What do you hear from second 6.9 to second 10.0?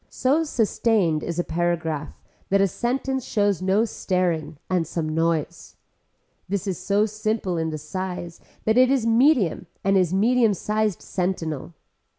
simple in the size that is medium and